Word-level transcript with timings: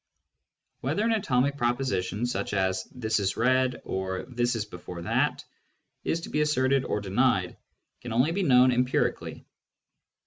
Whether 0.79 1.03
an 1.03 1.11
atomic 1.11 1.57
proposition, 1.57 2.25
such 2.25 2.55
as" 2.55 2.85
this 2.91 3.19
is 3.19 3.37
red,"^, 3.37 3.81
or" 3.83 4.23
this 4.27 4.55
is 4.55 4.65
before 4.65 5.03
that," 5.03 5.45
is 6.03 6.21
to 6.21 6.29
be 6.31 6.41
asserted 6.41 6.85
or 6.85 7.01
denied 7.01 7.55
can! 8.01 8.11
only 8.11 8.31
be 8.31 8.41
known 8.41 8.71
empirically. 8.71 9.45